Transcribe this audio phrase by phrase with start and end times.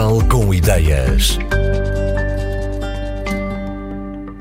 [0.00, 1.38] Portugal com ideias.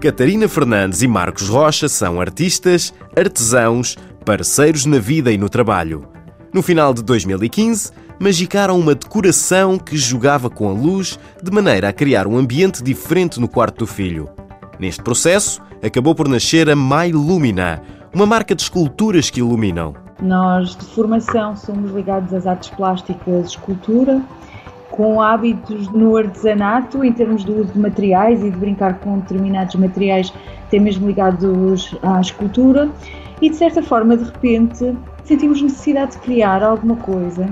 [0.01, 6.07] Catarina Fernandes e Marcos Rocha são artistas, artesãos, parceiros na vida e no trabalho.
[6.53, 11.93] No final de 2015, magicaram uma decoração que jogava com a luz de maneira a
[11.93, 14.29] criar um ambiente diferente no quarto do filho.
[14.79, 19.93] Neste processo, acabou por nascer a My Lumina, uma marca de esculturas que iluminam.
[20.21, 24.21] Nós, de formação, somos ligados às artes plásticas, escultura,
[24.91, 29.75] com hábitos no artesanato, em termos de uso de materiais e de brincar com determinados
[29.75, 30.33] materiais,
[30.67, 32.89] até mesmo ligados à escultura.
[33.41, 37.47] E, de certa forma, de repente, sentimos necessidade de criar alguma coisa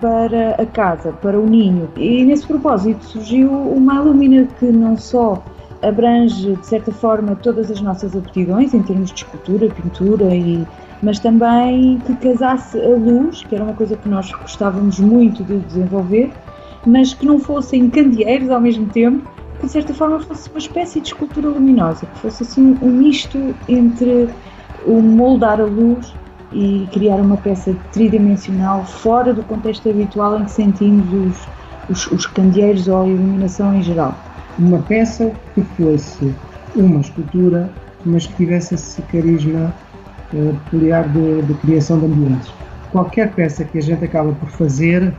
[0.00, 1.88] para a casa, para o ninho.
[1.96, 5.42] E, nesse propósito, surgiu uma alumina que não só
[5.82, 10.66] abrange, de certa forma, todas as nossas aptidões em termos de escultura, pintura e
[11.02, 15.58] mas também que casasse a luz, que era uma coisa que nós gostávamos muito de
[15.60, 16.30] desenvolver,
[16.86, 19.28] mas que não fossem candeeiros ao mesmo tempo,
[19.60, 23.54] que de certa forma fosse uma espécie de escultura luminosa, que fosse assim um misto
[23.68, 24.28] entre
[24.86, 26.14] o moldar a luz
[26.52, 31.48] e criar uma peça tridimensional fora do contexto habitual em que sentimos os,
[31.88, 34.14] os, os candeeiros ou a iluminação em geral
[34.60, 36.34] uma peça que fosse
[36.76, 37.70] uma escultura,
[38.04, 39.74] mas que tivesse esse carisma
[40.32, 42.52] uh, peculiar de, de, criação de ambientes.
[42.92, 45.12] Qualquer peça que a gente acaba por fazer,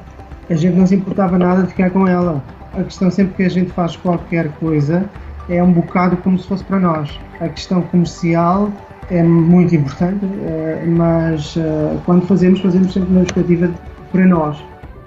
[0.51, 2.43] a gente não se importava nada de ficar com ela.
[2.73, 5.05] A questão sempre que a gente faz qualquer coisa
[5.49, 7.19] é um bocado como se fosse para nós.
[7.39, 8.69] A questão comercial
[9.09, 13.71] é muito importante, uh, mas uh, quando fazemos, fazemos sempre uma perspectiva
[14.11, 14.63] para nós.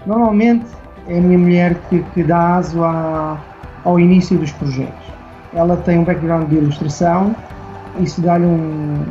[0.06, 0.66] Normalmente
[1.08, 3.38] é a minha mulher que, que dá aso à
[3.84, 5.04] ao início dos projetos.
[5.52, 7.36] Ela tem um background de ilustração,
[8.00, 9.04] isso dá-lhe um,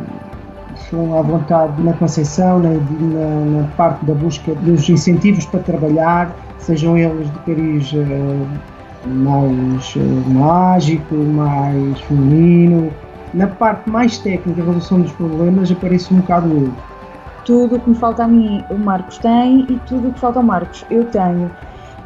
[1.18, 6.98] à vontade na concepção, na, na, na, parte da busca dos incentivos para trabalhar, sejam
[6.98, 12.92] eles de cariz uh, mais uh, mágico, mais feminino.
[13.34, 16.72] Na parte mais técnica, a resolução dos problemas, aparece um bocado eu.
[17.46, 20.40] Tudo o que me falta a mim, o Marcos tem, e tudo o que falta
[20.40, 21.50] ao Marcos, eu tenho.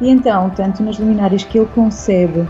[0.00, 2.46] E então, tanto nas luminárias que ele concebe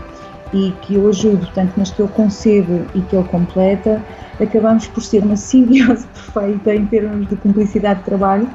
[0.53, 4.01] e que eu ajudo, tanto nas que eu concebo e que ele completa,
[4.39, 8.49] acabamos por ser uma simbiose perfeita em termos de cumplicidade de trabalho.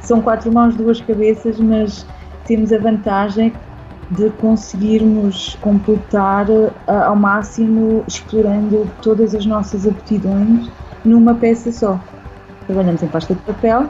[0.00, 2.06] São quatro mãos, duas cabeças, mas
[2.46, 3.52] temos a vantagem
[4.10, 6.46] de conseguirmos completar
[6.86, 10.70] ao máximo, explorando todas as nossas aptidões
[11.04, 12.00] numa peça só.
[12.66, 13.88] Trabalhamos em pasta de papel,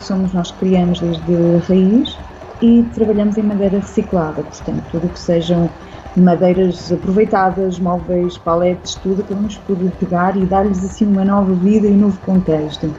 [0.00, 2.18] somos nós que criamos desde raiz,
[2.60, 5.68] e trabalhamos em madeira reciclada, portanto, tudo o que sejam
[6.16, 11.92] madeiras aproveitadas, móveis, paletes, tudo, acabamos por pegar e dar-lhes assim uma nova vida e
[11.92, 12.92] um novo contexto.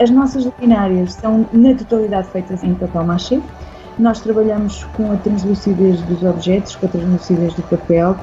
[0.00, 3.40] As nossas luminárias são na totalidade feitas em papel machê.
[3.98, 8.16] Nós trabalhamos com a translucidez dos objetos, com a translucidez do papel,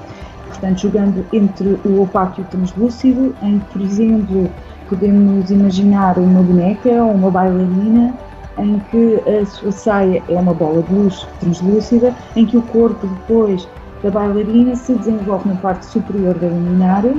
[0.47, 4.51] portanto, jogando entre o opaco e o translúcido, em que, por exemplo,
[4.88, 8.13] podemos imaginar uma boneca ou uma bailarina
[8.59, 13.07] em que a sua saia é uma bola de luz translúcida, em que o corpo
[13.07, 13.67] depois
[14.03, 17.16] da bailarina se desenvolve na parte superior da luminária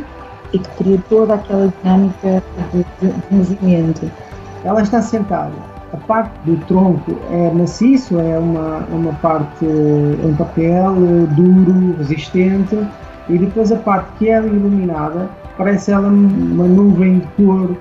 [0.53, 4.11] e que cria toda aquela dinâmica de, de, de movimento.
[4.65, 5.53] Ela está sentada.
[5.93, 10.95] A parte do tronco é maciço, é uma, uma parte em papel,
[11.37, 12.77] duro, resistente,
[13.29, 17.77] e depois a parte que é iluminada parece ela uma nuvem de cor.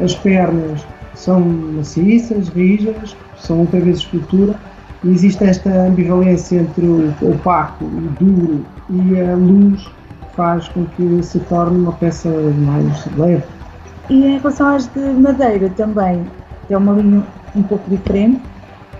[0.00, 4.54] As pernas são maciças, rijas, são outra vez escultura,
[5.04, 9.88] existe esta ambivalência entre o opaco, o duro e a luz
[10.34, 13.44] faz com que se torne uma peça mais leve.
[14.10, 16.24] E em relação às de madeira também,
[16.68, 17.22] é uma linha
[17.54, 18.40] um pouco diferente.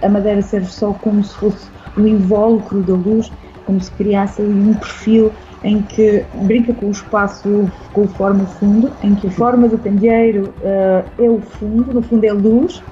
[0.02, 3.30] A madeira serve só como se fosse um invólucro da luz,
[3.66, 5.32] como se criasse um perfil
[5.62, 9.78] em que brinca com o espaço, com forma o fundo, em que a forma do
[9.78, 12.82] candeeiro uh, é o fundo, no fundo é luz,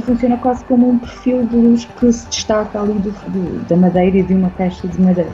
[0.00, 4.18] funciona quase como um perfil de luz que se destaca ali do, do, da madeira
[4.18, 5.30] e de uma caixa de madeira.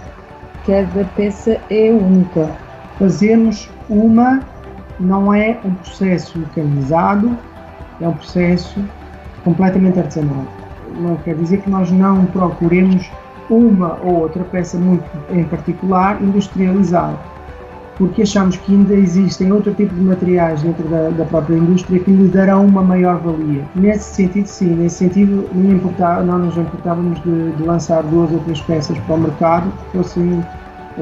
[0.66, 2.50] Cada peça é única.
[2.98, 4.40] Fazermos uma
[4.98, 7.36] não é um processo mecanizado,
[8.00, 8.84] é um processo
[9.42, 10.44] completamente artesanal.
[10.96, 13.10] Não quer dizer que nós não procuremos
[13.48, 17.18] uma ou outra peça muito em particular industrializada
[18.00, 22.10] porque achamos que ainda existem outro tipo de materiais dentro da, da própria indústria que
[22.10, 23.62] lhe darão uma maior valia.
[23.74, 28.38] Nesse sentido, sim, nesse sentido, não, importava, não nos importávamos de, de, lançar duas ou
[28.38, 30.42] três peças para o mercado que fossem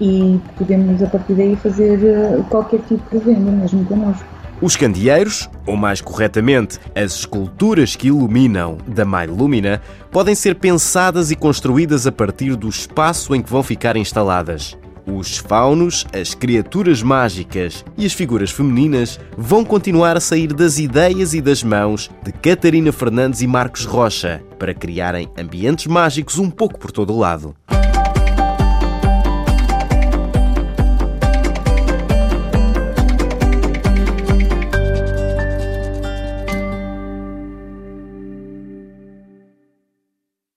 [0.00, 4.24] e podemos a partir daí fazer eh, qualquer tipo de venda mesmo connosco.
[4.60, 11.30] Os candeeiros, ou mais corretamente, as esculturas que iluminam da My Lumina, podem ser pensadas
[11.30, 14.76] e construídas a partir do espaço em que vão ficar instaladas.
[15.06, 21.32] Os faunos, as criaturas mágicas e as figuras femininas vão continuar a sair das ideias
[21.32, 26.78] e das mãos de Catarina Fernandes e Marcos Rocha para criarem ambientes mágicos um pouco
[26.78, 27.54] por todo o lado.